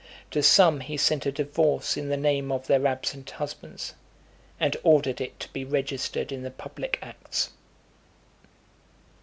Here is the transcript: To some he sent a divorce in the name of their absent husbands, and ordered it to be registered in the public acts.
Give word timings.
To 0.31 0.41
some 0.41 0.79
he 0.79 0.97
sent 0.97 1.27
a 1.27 1.31
divorce 1.31 1.95
in 1.95 2.09
the 2.09 2.17
name 2.17 2.51
of 2.51 2.65
their 2.65 2.87
absent 2.87 3.29
husbands, 3.29 3.93
and 4.59 4.75
ordered 4.81 5.21
it 5.21 5.39
to 5.41 5.53
be 5.53 5.63
registered 5.63 6.31
in 6.31 6.41
the 6.41 6.49
public 6.49 6.97
acts. 7.03 7.51